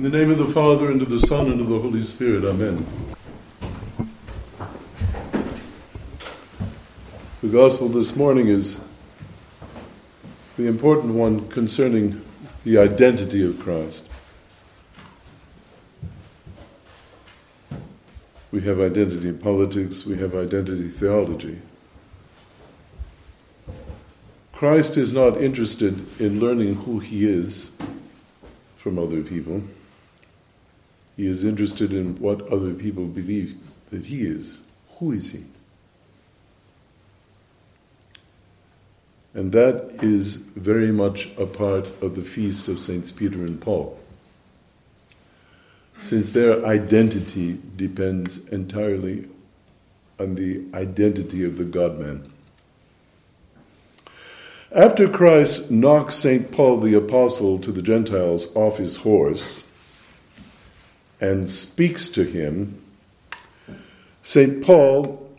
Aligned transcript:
In 0.00 0.10
the 0.10 0.18
name 0.18 0.30
of 0.30 0.38
the 0.38 0.46
Father, 0.46 0.90
and 0.90 1.02
of 1.02 1.10
the 1.10 1.20
Son, 1.20 1.50
and 1.50 1.60
of 1.60 1.68
the 1.68 1.78
Holy 1.78 2.02
Spirit. 2.02 2.42
Amen. 2.42 2.86
The 7.42 7.48
Gospel 7.48 7.90
this 7.90 8.16
morning 8.16 8.48
is 8.48 8.80
the 10.56 10.66
important 10.66 11.12
one 11.12 11.50
concerning 11.50 12.24
the 12.64 12.78
identity 12.78 13.44
of 13.44 13.60
Christ. 13.60 14.08
We 18.52 18.62
have 18.62 18.80
identity 18.80 19.28
in 19.28 19.38
politics, 19.38 20.06
we 20.06 20.16
have 20.16 20.34
identity 20.34 20.88
theology. 20.88 21.60
Christ 24.54 24.96
is 24.96 25.12
not 25.12 25.36
interested 25.42 26.06
in 26.18 26.40
learning 26.40 26.76
who 26.76 27.00
he 27.00 27.28
is 27.28 27.72
from 28.78 28.98
other 28.98 29.20
people. 29.20 29.62
He 31.20 31.26
is 31.26 31.44
interested 31.44 31.92
in 31.92 32.18
what 32.18 32.50
other 32.50 32.72
people 32.72 33.04
believe 33.04 33.54
that 33.90 34.06
he 34.06 34.22
is. 34.22 34.60
Who 34.98 35.12
is 35.12 35.32
he? 35.32 35.44
And 39.34 39.52
that 39.52 40.02
is 40.02 40.36
very 40.36 40.90
much 40.90 41.28
a 41.36 41.44
part 41.44 41.88
of 42.02 42.16
the 42.16 42.22
feast 42.22 42.68
of 42.68 42.80
Saints 42.80 43.10
Peter 43.10 43.44
and 43.44 43.60
Paul. 43.60 44.00
Since 45.98 46.32
their 46.32 46.64
identity 46.64 47.60
depends 47.76 48.38
entirely 48.46 49.28
on 50.18 50.36
the 50.36 50.64
identity 50.72 51.44
of 51.44 51.58
the 51.58 51.64
God 51.64 52.00
man. 52.00 52.32
After 54.72 55.06
Christ 55.06 55.70
knocks 55.70 56.14
St. 56.14 56.50
Paul 56.50 56.80
the 56.80 56.94
Apostle 56.94 57.58
to 57.58 57.70
the 57.70 57.82
Gentiles 57.82 58.56
off 58.56 58.78
his 58.78 58.96
horse 58.96 59.64
and 61.20 61.48
speaks 61.50 62.08
to 62.08 62.24
him, 62.24 62.82
St. 64.22 64.62
Paul, 64.64 65.30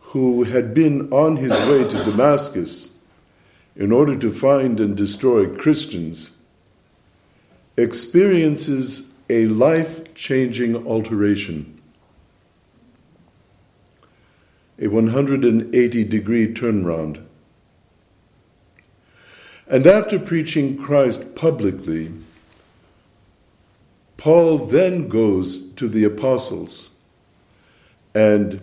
who 0.00 0.44
had 0.44 0.74
been 0.74 1.12
on 1.12 1.36
his 1.36 1.52
way 1.68 1.84
to 1.84 2.04
Damascus, 2.04 2.96
in 3.76 3.92
order 3.92 4.16
to 4.16 4.32
find 4.32 4.80
and 4.80 4.96
destroy 4.96 5.46
Christians, 5.46 6.32
experiences 7.76 9.12
a 9.30 9.46
life 9.46 10.12
changing 10.14 10.74
alteration, 10.86 11.80
a 14.80 14.88
180 14.88 16.04
degree 16.04 16.52
turnaround. 16.52 17.24
And 19.68 19.86
after 19.86 20.18
preaching 20.18 20.76
Christ 20.76 21.36
publicly, 21.36 22.12
Paul 24.18 24.58
then 24.58 25.08
goes 25.08 25.70
to 25.74 25.88
the 25.88 26.02
apostles 26.02 26.90
and 28.14 28.60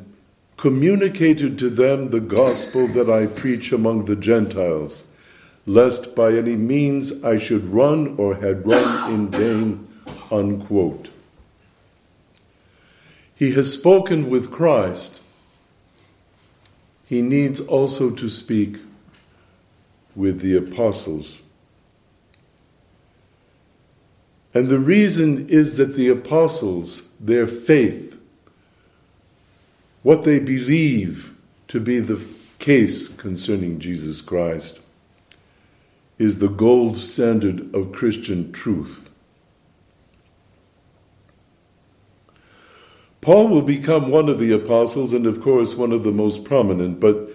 communicated 0.58 1.58
to 1.59 1.70
them 1.70 2.09
the 2.09 2.20
gospel 2.20 2.88
that 2.89 3.09
I 3.09 3.25
preach 3.25 3.72
among 3.72 4.06
the 4.06 4.17
Gentiles, 4.17 5.08
lest 5.66 6.14
by 6.14 6.34
any 6.34 6.58
means 6.58 7.23
I 7.23 7.38
should 7.38 7.66
run 7.73 8.16
or 8.17 8.36
had 8.36 8.67
run 8.67 9.14
in 9.14 9.31
vain. 9.31 9.88
Unquote. 10.30 11.09
He 13.36 13.52
has 13.52 13.72
spoken 13.72 14.30
with 14.30 14.52
Christ. 14.52 15.22
He 17.06 17.22
needs 17.22 17.59
also 17.59 18.09
to 18.09 18.30
speak 18.30 18.78
with 20.16 20.42
the 20.42 20.58
apostles. 20.58 21.42
And 24.56 24.70
the 24.70 24.80
reason 24.80 25.50
is 25.50 25.75
that 25.75 25.95
the 25.95 26.08
apostles, 26.08 27.03
their 27.20 27.45
faith, 27.45 28.17
what 30.02 30.23
they 30.23 30.39
believe 30.39 31.36
to 31.67 31.81
be 31.81 32.00
the 32.00 32.25
case 32.58 33.09
concerning 33.09 33.79
Jesus 33.79 34.22
Christ 34.22 34.79
is 36.18 36.40
the 36.40 36.47
gold 36.47 36.96
standard 36.96 37.75
of 37.75 37.91
Christian 37.91 38.53
truth. 38.53 39.09
Paul 43.19 43.50
will 43.50 43.62
become 43.62 44.09
one 44.09 44.29
of 44.29 44.40
the 44.40 44.53
apostles 44.53 45.12
and, 45.12 45.25
of 45.25 45.41
course, 45.41 45.75
one 45.75 45.91
of 45.91 46.03
the 46.03 46.12
most 46.13 46.46
prominent, 46.46 47.02
but 47.02 47.29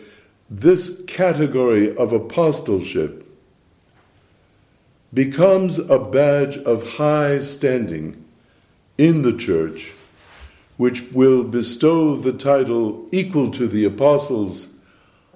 this 0.49 1.03
category 1.07 1.95
of 1.97 2.15
apostleship 2.15 3.30
becomes 5.13 5.79
a 5.79 5.99
badge 5.99 6.57
of 6.59 6.93
high 6.93 7.39
standing 7.41 8.25
in 8.97 9.23
the 9.23 9.37
church 9.37 9.93
which 10.77 11.13
will 11.13 11.45
bestow 11.45 12.17
the 12.17 12.33
title 12.33 13.07
equal 13.13 13.51
to 13.51 13.69
the 13.69 13.85
apostles 13.85 14.75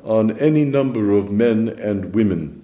on 0.03 0.31
any 0.39 0.65
number 0.65 1.13
of 1.13 1.31
men 1.31 1.69
and 1.69 2.15
women. 2.15 2.63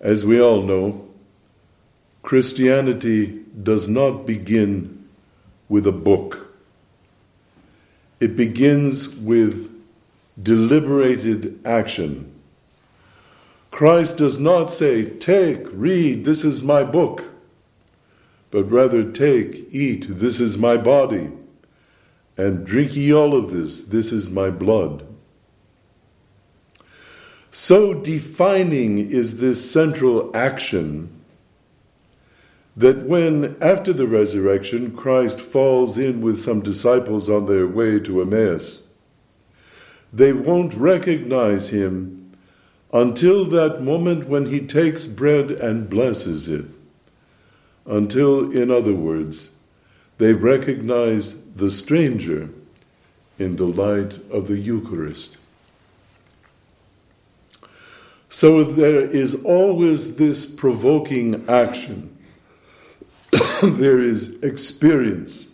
As 0.00 0.22
we 0.22 0.38
all 0.38 0.62
know, 0.62 1.08
Christianity 2.22 3.44
does 3.62 3.88
not 3.88 4.26
begin 4.26 5.08
with 5.70 5.86
a 5.86 5.92
book. 5.92 6.54
It 8.20 8.36
begins 8.36 9.08
with 9.08 9.70
deliberated 10.42 11.64
action. 11.64 12.33
Christ 13.74 14.16
does 14.16 14.38
not 14.38 14.70
say, 14.70 15.04
Take, 15.04 15.66
read, 15.72 16.24
this 16.24 16.44
is 16.44 16.62
my 16.62 16.82
book 16.82 17.34
but 18.54 18.70
rather 18.70 19.02
take, 19.02 19.66
eat, 19.72 20.06
this 20.08 20.38
is 20.38 20.56
my 20.56 20.76
body, 20.76 21.28
and 22.36 22.64
drink 22.64 22.94
ye 22.94 23.12
all 23.12 23.34
of 23.34 23.50
this, 23.50 23.82
this 23.82 24.12
is 24.12 24.30
my 24.30 24.48
blood. 24.48 25.04
So 27.50 27.92
defining 27.92 29.10
is 29.10 29.38
this 29.38 29.68
central 29.68 30.30
action 30.36 31.10
that 32.76 33.06
when, 33.06 33.56
after 33.60 33.92
the 33.92 34.06
resurrection, 34.06 34.96
Christ 34.96 35.40
falls 35.40 35.98
in 35.98 36.20
with 36.20 36.38
some 36.38 36.60
disciples 36.60 37.28
on 37.28 37.46
their 37.46 37.66
way 37.66 37.98
to 37.98 38.20
Emmaus, 38.22 38.86
they 40.12 40.32
won't 40.32 40.74
recognize 40.74 41.70
him 41.70 42.23
until 42.94 43.44
that 43.44 43.82
moment 43.82 44.28
when 44.28 44.46
he 44.46 44.60
takes 44.60 45.04
bread 45.04 45.50
and 45.50 45.90
blesses 45.90 46.48
it 46.48 46.64
until, 47.86 48.52
in 48.52 48.70
other 48.70 48.94
words, 48.94 49.50
they 50.18 50.32
recognize 50.32 51.42
the 51.54 51.70
stranger 51.72 52.48
in 53.38 53.56
the 53.56 53.66
light 53.66 54.20
of 54.30 54.46
the 54.46 54.56
Eucharist. 54.56 55.36
So 58.28 58.62
there 58.62 59.00
is 59.00 59.34
always 59.44 60.14
this 60.14 60.46
provoking 60.46 61.48
action. 61.48 62.16
there 63.62 63.98
is 63.98 64.40
experience. 64.42 65.48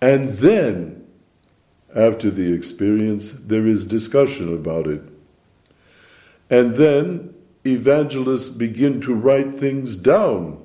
And 0.00 0.30
then, 0.38 1.06
after 1.94 2.30
the 2.30 2.50
experience, 2.52 3.32
there 3.32 3.66
is 3.66 3.84
discussion 3.84 4.54
about 4.54 4.86
it. 4.86 5.02
And 6.50 6.76
then 6.76 7.34
evangelists 7.64 8.48
begin 8.48 9.00
to 9.02 9.14
write 9.14 9.54
things 9.54 9.96
down. 9.96 10.62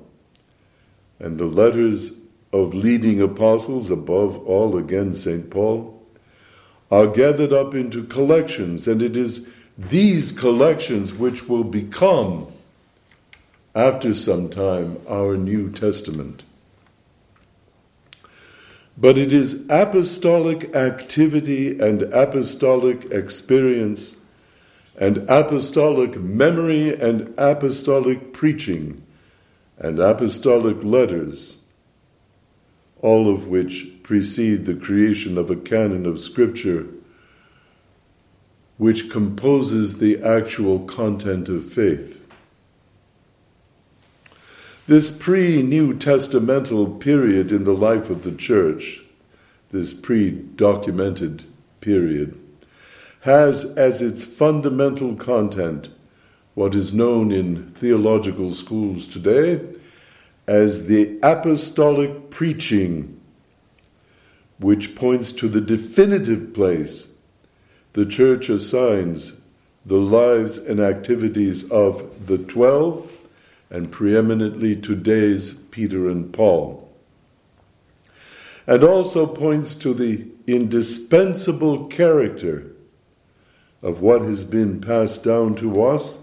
And 1.18 1.38
the 1.38 1.46
letters 1.46 2.12
of 2.52 2.74
leading 2.74 3.20
apostles, 3.20 3.90
above 3.90 4.38
all, 4.46 4.76
again, 4.76 5.12
St. 5.12 5.50
Paul, 5.50 6.02
are 6.90 7.06
gathered 7.06 7.52
up 7.52 7.74
into 7.74 8.04
collections, 8.04 8.86
and 8.86 9.02
it 9.02 9.16
is 9.16 9.48
these 9.76 10.30
collections 10.30 11.12
which 11.12 11.48
will 11.48 11.64
become, 11.64 12.46
after 13.74 14.14
some 14.14 14.48
time, 14.48 14.98
our 15.08 15.36
New 15.36 15.70
Testament. 15.70 16.44
But 18.96 19.18
it 19.18 19.32
is 19.32 19.66
apostolic 19.68 20.74
activity 20.76 21.76
and 21.80 22.02
apostolic 22.02 23.06
experience 23.10 24.16
and 24.96 25.18
apostolic 25.28 26.16
memory 26.16 26.94
and 26.94 27.34
apostolic 27.36 28.32
preaching 28.32 29.04
and 29.78 29.98
apostolic 29.98 30.82
letters, 30.84 31.62
all 33.00 33.28
of 33.28 33.48
which 33.48 34.02
precede 34.02 34.66
the 34.66 34.74
creation 34.74 35.36
of 35.36 35.50
a 35.50 35.56
canon 35.56 36.06
of 36.06 36.20
Scripture 36.20 36.86
which 38.76 39.08
composes 39.10 39.98
the 39.98 40.20
actual 40.22 40.80
content 40.80 41.48
of 41.48 41.72
faith. 41.72 42.26
This 44.86 45.08
pre 45.10 45.62
New 45.62 45.94
Testamental 45.94 47.00
period 47.00 47.50
in 47.52 47.64
the 47.64 47.74
life 47.74 48.10
of 48.10 48.22
the 48.24 48.32
church, 48.32 49.00
this 49.70 49.94
pre 49.94 50.30
documented 50.30 51.44
period, 51.80 52.38
has 53.24 53.64
as 53.76 54.02
its 54.02 54.22
fundamental 54.22 55.16
content 55.16 55.88
what 56.52 56.74
is 56.74 56.92
known 56.92 57.32
in 57.32 57.64
theological 57.70 58.54
schools 58.54 59.06
today 59.06 59.58
as 60.46 60.88
the 60.88 61.18
apostolic 61.22 62.28
preaching, 62.28 63.18
which 64.58 64.94
points 64.94 65.32
to 65.32 65.48
the 65.48 65.60
definitive 65.62 66.52
place 66.52 67.14
the 67.94 68.04
church 68.04 68.50
assigns 68.50 69.32
the 69.86 69.96
lives 69.96 70.58
and 70.58 70.78
activities 70.78 71.70
of 71.70 72.26
the 72.26 72.36
twelve, 72.36 73.10
and 73.70 73.90
preeminently 73.90 74.76
today's 74.76 75.54
Peter 75.70 76.10
and 76.10 76.30
Paul. 76.30 76.92
And 78.66 78.84
also 78.84 79.26
points 79.26 79.74
to 79.76 79.94
the 79.94 80.26
indispensable 80.46 81.86
character 81.86 82.70
of 83.84 84.00
what 84.00 84.22
has 84.22 84.44
been 84.44 84.80
passed 84.80 85.22
down 85.22 85.54
to 85.54 85.84
us 85.84 86.18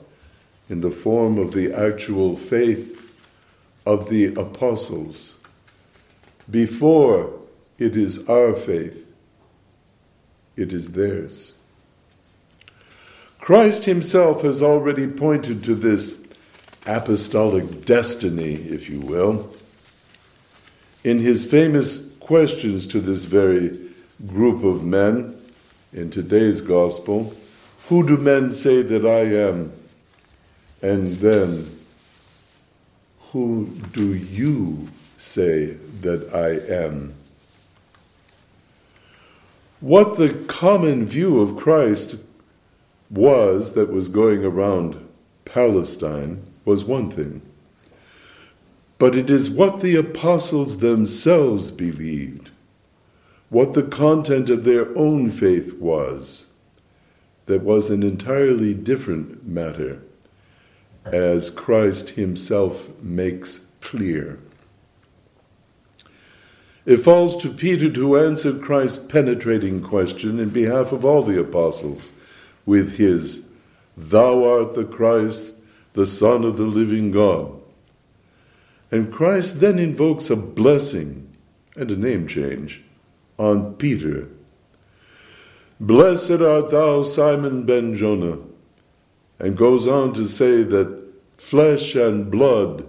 in 0.68 0.82
the 0.82 0.90
form 0.90 1.38
of 1.38 1.54
the 1.54 1.72
actual 1.72 2.36
faith 2.36 3.14
of 3.86 4.10
the 4.10 4.34
apostles. 4.34 5.36
Before 6.50 7.32
it 7.78 7.96
is 7.96 8.28
our 8.28 8.56
faith, 8.56 9.14
it 10.58 10.74
is 10.74 10.94
theirs. 10.94 11.54
Christ 13.40 13.86
himself 13.86 14.42
has 14.42 14.64
already 14.64 15.06
pointed 15.06 15.64
to 15.64 15.76
this 15.76 16.20
apostolic 16.88 17.86
destiny, 17.86 18.56
if 18.56 18.90
you 18.90 19.00
will, 19.00 19.54
in 21.04 21.20
his 21.20 21.46
famous 21.46 22.10
questions 22.20 22.88
to 22.88 23.00
this 23.00 23.24
very 23.24 23.80
group 24.26 24.64
of 24.64 24.84
men 24.84 25.40
in 25.94 26.10
today's 26.10 26.62
gospel 26.62 27.36
Who 27.88 28.08
do 28.08 28.18
men 28.18 28.52
say 28.52 28.82
that 28.82 29.06
I 29.06 29.22
am? 29.50 29.74
And 30.82 31.18
then, 31.18 31.80
Who 33.32 33.68
do 33.94 34.14
you 34.14 34.90
say 35.18 35.78
that 36.02 36.34
I 36.34 36.74
am? 36.74 37.14
What 39.80 40.18
the 40.18 40.30
common 40.48 41.06
view 41.06 41.40
of 41.40 41.58
Christ 41.58 42.16
was 43.10 43.74
that 43.74 43.92
was 43.92 44.10
going 44.10 44.46
around 44.46 45.08
Palestine 45.44 46.44
was 46.66 46.84
one 46.84 47.10
thing. 47.12 47.42
But 48.98 49.16
it 49.16 49.30
is 49.30 49.50
what 49.50 49.82
the 49.82 49.96
apostles 49.96 50.78
themselves 50.78 51.72
believed, 51.72 52.52
what 53.50 53.74
the 53.74 53.84
content 53.84 54.50
of 54.50 54.64
their 54.64 54.96
own 54.96 55.32
faith 55.32 55.74
was, 55.74 56.51
that 57.46 57.62
was 57.62 57.90
an 57.90 58.04
entirely 58.04 58.74
different 58.74 59.46
matter, 59.46 60.02
as 61.06 61.50
Christ 61.50 62.12
himself 62.12 62.90
makes 63.02 63.68
clear. 63.82 64.40
It 66.86 66.98
falls 66.98 67.38
to 67.38 67.50
Peter 67.50 67.92
to 67.92 68.18
answer 68.18 68.58
Christ's 68.58 69.06
penetrating 69.06 69.82
question 69.82 70.40
in 70.40 70.50
behalf 70.50 70.92
of 70.92 71.06
all 71.06 71.22
the 71.22 71.40
apostles 71.40 72.12
with 72.66 72.98
his, 72.98 73.48
Thou 73.96 74.44
art 74.44 74.74
the 74.74 74.86
Christ, 74.86 75.56
the 75.94 76.06
Son 76.06 76.44
of 76.44 76.58
the 76.58 76.64
living 76.64 77.12
God. 77.12 77.62
And 78.90 79.12
Christ 79.12 79.60
then 79.60 79.78
invokes 79.78 80.30
a 80.30 80.36
blessing 80.36 81.36
and 81.76 81.92
a 81.92 81.96
name 81.96 82.28
change 82.28 82.84
on 83.38 83.76
Peter. 83.76 84.28
Blessed 85.82 86.44
art 86.44 86.70
thou, 86.70 87.02
Simon 87.02 87.64
ben 87.64 87.96
Jonah, 87.96 88.38
and 89.40 89.58
goes 89.58 89.88
on 89.88 90.14
to 90.14 90.26
say 90.26 90.62
that 90.62 90.96
flesh 91.38 91.96
and 91.96 92.30
blood 92.30 92.88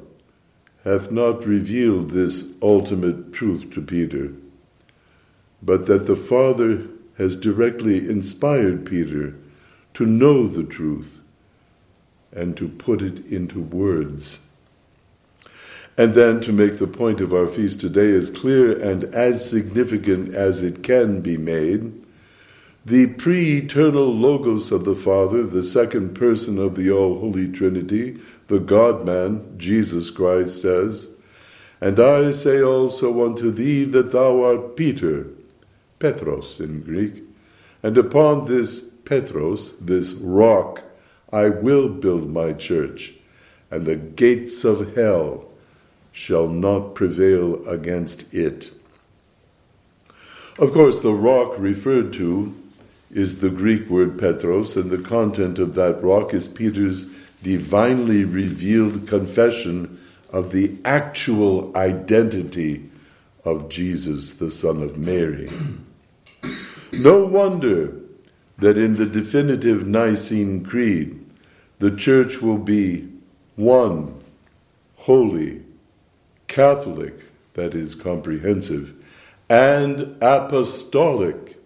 hath 0.85 1.11
not 1.11 1.47
revealed 1.47 2.11
this 2.11 2.53
ultimate 2.61 3.33
truth 3.33 3.71
to 3.71 3.81
Peter, 3.81 4.35
but 5.63 5.87
that 5.87 6.07
the 6.07 6.17
Father 6.17 6.87
has 7.17 7.35
directly 7.35 7.97
inspired 7.97 8.85
Peter 8.85 9.37
to 9.95 10.05
know 10.05 10.47
the 10.47 10.65
truth 10.65 11.23
and 12.31 12.59
to 12.59 12.69
put 12.69 13.01
it 13.01 13.25
into 13.25 13.63
words. 13.63 14.41
And 15.97 16.13
then 16.13 16.43
to 16.43 16.53
make 16.53 16.79
the 16.79 16.87
point 16.87 17.23
of 17.23 17.33
our 17.33 17.47
feast 17.47 17.81
today 17.81 18.13
as 18.13 18.29
clear 18.29 18.79
and 18.79 19.05
as 19.15 19.49
significant 19.49 20.35
as 20.35 20.63
it 20.63 20.83
can 20.83 21.23
be 21.23 21.39
made, 21.39 22.02
the 22.85 23.07
pre 23.07 23.59
eternal 23.59 24.13
Logos 24.13 24.73
of 24.73 24.85
the 24.85 24.97
Father, 24.97 25.47
the 25.47 25.63
second 25.63 26.15
person 26.15 26.59
of 26.59 26.75
the 26.75 26.91
All 26.91 27.21
Holy 27.21 27.47
Trinity, 27.47 28.19
the 28.49 28.59
God 28.59 29.07
man, 29.07 29.55
Jesus 29.57 30.11
Christ, 30.11 30.61
says, 30.61 31.09
And 31.81 32.01
I 32.01 32.33
say 32.33 32.61
also 32.61 33.25
unto 33.25 33.53
thee 33.53 33.85
that 33.85 34.11
thou 34.11 34.43
art 34.43 34.77
Peter, 34.77 35.29
Petros 36.01 36.59
in 36.59 36.81
Greek, 36.81 37.23
and 37.85 37.97
upon 37.97 38.47
this 38.47 38.81
Petros, 39.05 39.79
this 39.79 40.13
rock, 40.15 40.83
I 41.33 41.51
will 41.51 41.89
build 41.89 42.31
my 42.31 42.53
church, 42.53 43.15
and 43.71 43.87
the 43.87 43.97
gates 43.97 44.65
of 44.65 44.97
hell 44.97 45.45
shall 46.11 46.49
not 46.49 46.95
prevail 46.97 47.67
against 47.69 48.35
it. 48.35 48.73
Of 50.59 50.73
course, 50.73 51.01
the 51.01 51.15
rock 51.15 51.55
referred 51.59 52.13
to 52.15 52.55
is 53.13 53.41
the 53.41 53.51
Greek 53.51 53.89
word 53.89 54.19
Petros, 54.19 54.77
and 54.77 54.91
the 54.91 54.99
content 54.99 55.59
of 55.59 55.75
that 55.75 56.03
rock 56.03 56.33
is 56.33 56.49
Peter's 56.49 57.07
divinely 57.43 58.25
revealed 58.25 59.07
confession 59.07 60.01
of 60.31 60.53
the 60.53 60.79
actual 60.85 61.77
identity 61.77 62.89
of 63.45 63.69
Jesus, 63.69 64.35
the 64.35 64.51
Son 64.51 64.83
of 64.83 64.97
Mary. 64.99 65.51
No 66.95 67.25
wonder 67.25 67.95
that 68.59 68.77
in 68.77 68.97
the 68.97 69.07
definitive 69.07 69.87
Nicene 69.87 70.63
Creed, 70.63 71.19
the 71.79 71.91
Church 71.91 72.43
will 72.43 72.59
be 72.59 73.09
one, 73.57 74.23
holy, 74.97 75.63
Catholic, 76.49 77.15
that 77.55 77.75
is 77.75 77.95
comprehensive, 77.95 78.93
and 79.49 80.17
apostolic. 80.21 81.62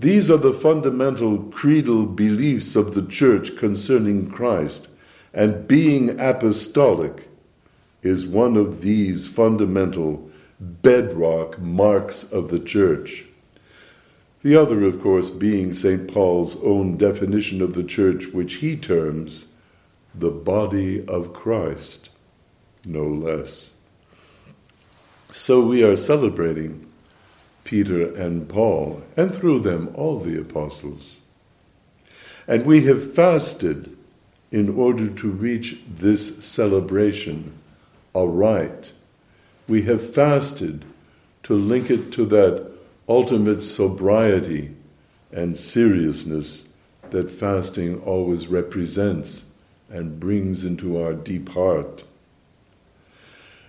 These 0.00 0.30
are 0.30 0.38
the 0.38 0.54
fundamental 0.54 1.36
creedal 1.50 2.06
beliefs 2.06 2.74
of 2.74 2.94
the 2.94 3.04
Church 3.06 3.54
concerning 3.58 4.30
Christ, 4.30 4.88
and 5.34 5.68
being 5.68 6.18
apostolic 6.18 7.28
is 8.02 8.26
one 8.26 8.56
of 8.56 8.80
these 8.80 9.28
fundamental 9.28 10.30
bedrock 10.58 11.58
marks 11.58 12.24
of 12.32 12.48
the 12.48 12.58
Church. 12.58 13.26
The 14.42 14.56
other, 14.56 14.84
of 14.84 15.02
course, 15.02 15.30
being 15.30 15.74
St. 15.74 16.10
Paul's 16.10 16.56
own 16.64 16.96
definition 16.96 17.60
of 17.60 17.74
the 17.74 17.84
church, 17.84 18.28
which 18.28 18.54
he 18.54 18.76
terms 18.76 19.52
the 20.14 20.30
body 20.30 21.06
of 21.06 21.34
Christ, 21.34 22.08
no 22.86 23.04
less. 23.04 23.74
So 25.30 25.60
we 25.60 25.82
are 25.82 25.94
celebrating 25.94 26.89
Peter 27.70 28.12
and 28.16 28.48
Paul, 28.48 29.00
and 29.16 29.32
through 29.32 29.60
them 29.60 29.92
all 29.94 30.18
the 30.18 30.40
apostles. 30.40 31.20
And 32.48 32.66
we 32.66 32.82
have 32.86 33.14
fasted 33.14 33.96
in 34.50 34.76
order 34.76 35.06
to 35.08 35.30
reach 35.30 35.78
this 35.88 36.44
celebration 36.44 37.52
aright. 38.12 38.90
We 39.68 39.82
have 39.82 40.12
fasted 40.12 40.84
to 41.44 41.54
link 41.54 41.90
it 41.90 42.10
to 42.14 42.26
that 42.26 42.72
ultimate 43.08 43.60
sobriety 43.60 44.74
and 45.30 45.56
seriousness 45.56 46.72
that 47.10 47.30
fasting 47.30 48.00
always 48.00 48.48
represents 48.48 49.44
and 49.88 50.18
brings 50.18 50.64
into 50.64 51.00
our 51.00 51.14
deep 51.14 51.50
heart. 51.50 52.02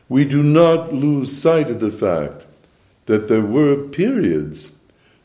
We 0.10 0.26
do 0.26 0.42
not 0.42 0.92
lose 0.92 1.40
sight 1.40 1.70
of 1.70 1.80
the 1.80 1.92
fact 1.92 2.48
that 3.12 3.28
there 3.28 3.42
were 3.42 3.76
periods 3.76 4.72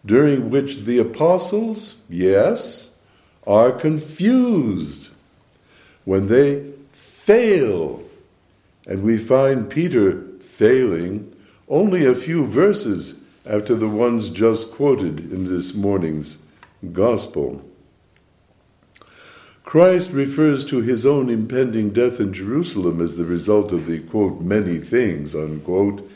during 0.04 0.50
which 0.50 0.78
the 0.78 0.98
apostles, 0.98 2.00
yes, 2.08 2.96
are 3.46 3.70
confused 3.70 5.10
when 6.04 6.26
they 6.26 6.68
fail. 6.90 8.02
And 8.88 9.04
we 9.04 9.16
find 9.16 9.70
Peter 9.70 10.20
failing 10.56 11.32
only 11.68 12.04
a 12.04 12.14
few 12.16 12.44
verses 12.44 13.20
after 13.48 13.76
the 13.76 13.88
ones 13.88 14.30
just 14.30 14.72
quoted 14.72 15.20
in 15.32 15.44
this 15.44 15.72
morning's 15.72 16.38
Gospel. 16.92 17.64
Christ 19.62 20.10
refers 20.10 20.64
to 20.64 20.80
his 20.80 21.06
own 21.06 21.30
impending 21.30 21.90
death 21.90 22.18
in 22.18 22.32
Jerusalem 22.32 23.00
as 23.00 23.16
the 23.16 23.24
result 23.24 23.70
of 23.70 23.86
the, 23.86 24.00
quote, 24.00 24.40
many 24.40 24.78
things, 24.78 25.36
unquote, 25.36 26.10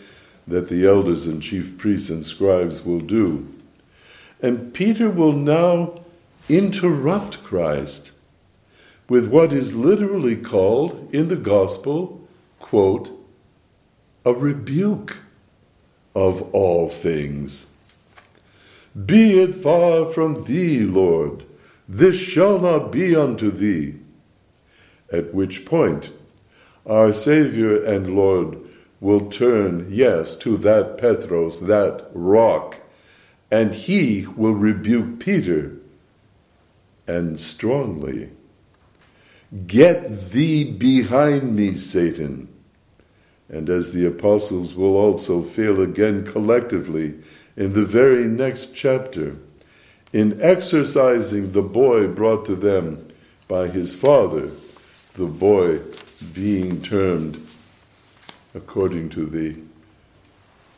that 0.47 0.69
the 0.69 0.87
elders 0.87 1.27
and 1.27 1.43
chief 1.43 1.79
priests 1.79 2.11
and 2.11 2.25
scribes 2.25 2.85
will 2.85 3.01
do. 3.01 3.47
And 4.43 4.73
Peter 4.73 5.11
will 5.11 5.33
now 5.33 6.01
interrupt 6.49 7.43
Christ 7.45 8.13
with 9.09 9.27
what 9.27 9.53
is 9.53 9.75
literally 9.75 10.37
called 10.37 11.09
in 11.13 11.29
the 11.29 11.37
gospel, 11.37 12.27
quote, 12.59 13.11
a 14.25 14.33
rebuke 14.33 15.17
of 16.15 16.43
all 16.55 16.89
things. 16.89 17.67
Be 19.07 19.41
it 19.41 19.55
far 19.55 20.07
from 20.07 20.45
thee, 20.45 20.81
Lord, 20.81 21.45
this 21.89 22.19
shall 22.19 22.59
not 22.59 22.93
be 22.93 23.17
unto 23.17 23.51
thee. 23.51 23.97
At 25.13 25.35
which 25.35 25.65
point, 25.65 26.11
our 26.87 27.13
Savior 27.13 27.83
and 27.85 28.15
Lord 28.15 28.59
will 29.01 29.31
turn, 29.31 29.87
yes, 29.91 30.35
to 30.37 30.57
that 30.59 30.99
Petros, 30.99 31.61
that 31.61 32.09
rock, 32.13 32.77
and 33.51 33.75
he 33.75 34.27
will 34.37 34.53
rebuke 34.53 35.19
Peter, 35.19 35.77
and 37.07 37.41
strongly. 37.41 38.31
Get 39.67 40.31
thee 40.31 40.65
behind 40.65 41.57
me, 41.57 41.73
Satan. 41.75 42.49
And 43.49 43.69
as 43.69 43.93
the 43.93 44.07
apostles 44.07 44.77
will 44.77 44.97
also 44.97 45.43
fail 45.43 45.81
again 45.81 46.25
collectively 46.25 47.15
in 47.57 47.73
the 47.73 47.85
very 47.85 48.25
next 48.25 48.75
chapter, 48.75 49.37
in 50.13 50.41
exorcising 50.41 51.51
the 51.51 51.63
boy 51.63 52.07
brought 52.07 52.47
to 52.47 52.55
them 52.55 53.09
by 53.49 53.67
his 53.67 53.93
father, 53.93 54.51
the 55.15 55.27
boy 55.27 55.81
being 56.33 56.81
termed, 56.83 57.45
according 58.55 59.09
to 59.11 59.27
the 59.27 59.57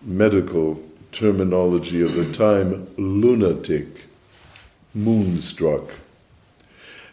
medical 0.02 0.82
terminology 1.12 2.02
of 2.02 2.14
the 2.14 2.30
time, 2.32 2.88
lunatic, 2.96 4.06
moonstruck. 4.94 5.90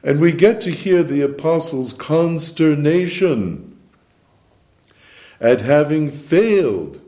And 0.03 0.19
we 0.19 0.31
get 0.31 0.61
to 0.61 0.71
hear 0.71 1.03
the 1.03 1.21
apostles' 1.21 1.93
consternation 1.93 3.77
at 5.41 5.61
having 5.61 6.09
failed 6.11 7.01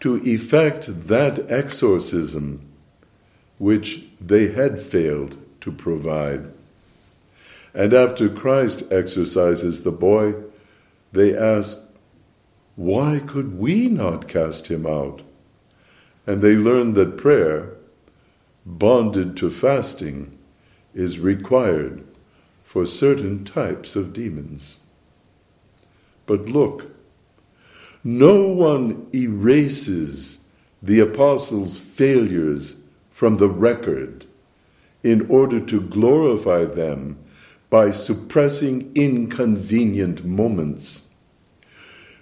to 0.00 0.16
effect 0.16 1.08
that 1.08 1.50
exorcism 1.50 2.64
which 3.58 4.04
they 4.20 4.52
had 4.52 4.80
failed 4.80 5.36
to 5.60 5.72
provide. 5.72 6.50
And 7.74 7.92
after 7.92 8.28
Christ 8.28 8.84
exorcises 8.90 9.82
the 9.82 9.92
boy, 9.92 10.34
they 11.12 11.36
ask, 11.36 11.87
Why 12.78 13.18
could 13.18 13.58
we 13.58 13.88
not 13.88 14.28
cast 14.28 14.68
him 14.68 14.86
out? 14.86 15.22
And 16.28 16.42
they 16.42 16.54
learn 16.54 16.94
that 16.94 17.16
prayer, 17.16 17.72
bonded 18.64 19.36
to 19.38 19.50
fasting, 19.50 20.38
is 20.94 21.18
required 21.18 22.04
for 22.62 22.86
certain 22.86 23.44
types 23.44 23.96
of 23.96 24.12
demons. 24.12 24.78
But 26.24 26.46
look, 26.46 26.92
no 28.04 28.46
one 28.46 29.08
erases 29.12 30.38
the 30.80 31.00
apostles' 31.00 31.80
failures 31.80 32.76
from 33.10 33.38
the 33.38 33.48
record 33.50 34.24
in 35.02 35.28
order 35.28 35.58
to 35.58 35.80
glorify 35.80 36.64
them 36.64 37.18
by 37.70 37.90
suppressing 37.90 38.92
inconvenient 38.94 40.24
moments. 40.24 41.07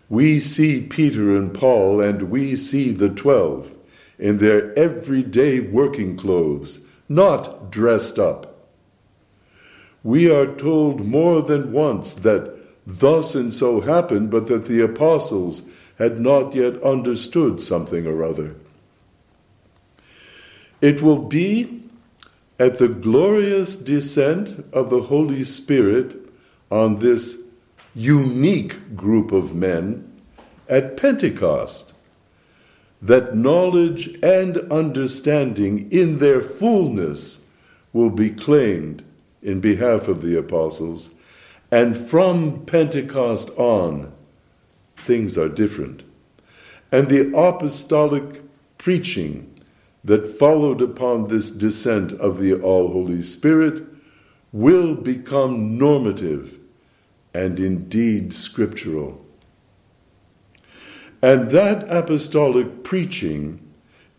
We 0.08 0.38
see 0.40 0.80
Peter 0.82 1.34
and 1.34 1.52
Paul, 1.52 2.00
and 2.00 2.30
we 2.30 2.54
see 2.56 2.92
the 2.92 3.08
twelve 3.08 3.72
in 4.18 4.38
their 4.38 4.76
everyday 4.78 5.60
working 5.60 6.16
clothes, 6.16 6.80
not 7.08 7.70
dressed 7.70 8.18
up. 8.18 8.68
We 10.02 10.30
are 10.30 10.46
told 10.46 11.04
more 11.04 11.42
than 11.42 11.72
once 11.72 12.14
that 12.14 12.54
thus 12.86 13.34
and 13.34 13.52
so 13.52 13.80
happened, 13.80 14.30
but 14.30 14.46
that 14.46 14.66
the 14.66 14.80
apostles 14.80 15.62
had 15.98 16.20
not 16.20 16.54
yet 16.54 16.80
understood 16.82 17.60
something 17.60 18.06
or 18.06 18.22
other. 18.22 18.54
It 20.80 21.02
will 21.02 21.18
be 21.18 21.82
at 22.58 22.78
the 22.78 22.88
glorious 22.88 23.76
descent 23.76 24.64
of 24.72 24.90
the 24.90 25.02
Holy 25.02 25.42
Spirit 25.42 26.16
on 26.70 27.00
this 27.00 27.36
unique 27.96 28.94
group 28.94 29.32
of 29.32 29.54
men 29.54 30.12
at 30.68 30.98
Pentecost 30.98 31.94
that 33.00 33.34
knowledge 33.34 34.18
and 34.22 34.58
understanding 34.70 35.90
in 35.90 36.18
their 36.18 36.42
fullness 36.42 37.46
will 37.94 38.10
be 38.10 38.28
claimed 38.28 39.02
in 39.42 39.60
behalf 39.60 40.08
of 40.08 40.20
the 40.20 40.36
apostles, 40.38 41.14
and 41.70 41.96
from 41.96 42.66
Pentecost 42.66 43.48
on, 43.56 44.12
things 44.96 45.38
are 45.38 45.48
different. 45.48 46.02
And 46.92 47.08
the 47.08 47.34
apostolic 47.34 48.42
preaching 48.76 49.52
that 50.04 50.38
followed 50.38 50.82
upon 50.82 51.28
this 51.28 51.50
descent 51.50 52.12
of 52.12 52.38
the 52.38 52.54
All 52.54 52.92
Holy 52.92 53.22
Spirit 53.22 53.84
will 54.52 54.94
become 54.94 55.78
normative 55.78 56.58
and 57.37 57.61
indeed 57.61 58.33
scriptural. 58.33 59.23
And 61.21 61.49
that 61.50 61.85
apostolic 61.90 62.83
preaching 62.83 63.61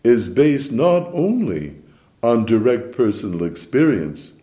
is 0.04 0.30
based 0.30 0.72
not 0.72 1.08
only 1.14 1.82
on 2.22 2.46
direct 2.46 2.96
personal 2.96 3.44
experience, 3.44 4.34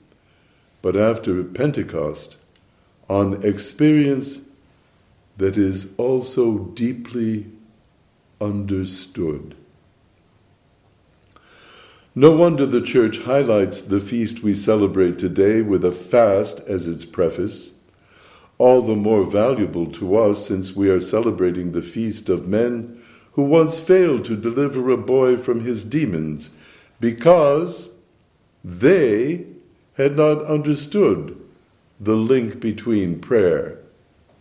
but 0.83 0.97
after 0.97 1.45
Pentecost, 1.45 2.37
on 3.09 3.45
experience 3.45 4.41
that 5.37 5.57
is 5.57 5.95
also 5.97 6.59
deeply 6.59 7.47
understood. 8.41 9.55
No 12.17 12.33
wonder 12.33 12.67
the 12.67 12.83
Church 12.83 13.19
highlights 13.19 13.81
the 13.83 14.01
feast 14.01 14.43
we 14.43 14.55
celebrate 14.55 15.19
today 15.19 15.63
with 15.63 15.85
a 15.85 15.93
fast 15.93 16.59
as 16.61 16.89
its 16.89 17.05
preface 17.05 17.74
all 18.59 18.83
the 18.83 18.97
more 18.97 19.25
valuable 19.25 19.87
to 19.87 20.17
us 20.17 20.47
since 20.47 20.77
we 20.77 20.89
are 20.89 21.01
celebrating 21.01 21.73
the 21.73 21.83
feast 21.83 22.29
of 22.29 22.49
men 22.49 23.03
who 23.33 23.43
once 23.43 23.79
failed 23.79 24.25
to 24.25 24.37
deliver 24.37 24.91
a 24.91 24.97
boy 24.97 25.37
from 25.37 25.61
his 25.65 25.85
demons 25.85 26.51
because 27.01 27.91
they 28.63 29.45
had 29.95 30.17
not 30.17 30.45
understood 30.45 31.41
the 32.01 32.15
link 32.15 32.61
between 32.61 33.21
prayer 33.21 33.79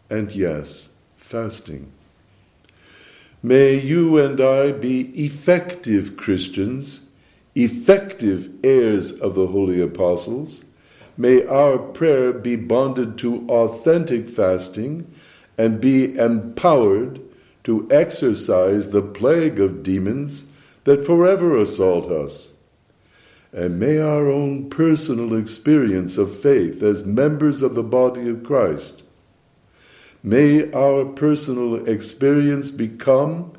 and, 0.09 0.31
yes, 0.31 0.89
fasting. 1.17 1.91
May 3.41 3.79
you 3.79 4.17
and 4.17 4.39
I 4.39 4.71
be 4.71 5.09
effective 5.19 6.15
Christians, 6.15 7.07
effective 7.55 8.49
heirs 8.63 9.11
of 9.11 9.35
the 9.35 9.47
holy 9.47 9.81
apostles 9.81 10.65
May 11.17 11.45
our 11.45 11.77
prayer 11.77 12.33
be 12.33 12.55
bonded 12.55 13.17
to 13.19 13.47
authentic 13.47 14.29
fasting 14.29 15.13
and 15.57 15.79
be 15.79 16.17
empowered 16.17 17.21
to 17.65 17.87
exorcise 17.91 18.89
the 18.89 19.01
plague 19.01 19.59
of 19.59 19.83
demons 19.83 20.45
that 20.83 21.05
forever 21.05 21.57
assault 21.57 22.11
us. 22.11 22.53
And 23.51 23.79
may 23.79 23.99
our 23.99 24.27
own 24.27 24.69
personal 24.69 25.35
experience 25.35 26.17
of 26.17 26.39
faith 26.39 26.81
as 26.81 27.05
members 27.05 27.61
of 27.61 27.75
the 27.75 27.83
body 27.83 28.27
of 28.27 28.43
Christ, 28.43 29.03
may 30.23 30.71
our 30.71 31.05
personal 31.05 31.87
experience 31.87 32.71
become 32.71 33.53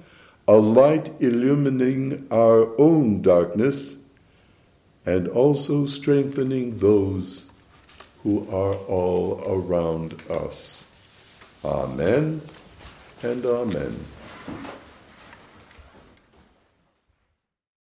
a 0.49 0.57
light 0.57 1.19
illumining 1.21 2.27
our 2.31 2.79
own 2.79 3.23
darkness 3.23 3.97
and 5.07 5.29
also 5.29 5.87
strengthening 5.87 6.79
those 6.79 7.45
who 8.23 8.49
are 8.51 8.75
all 8.75 9.43
around 9.47 10.21
us. 10.31 10.87
Amen 11.65 12.41
and 13.23 13.45
Amen. 13.45 14.07